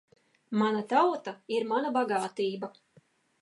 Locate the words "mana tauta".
0.61-1.33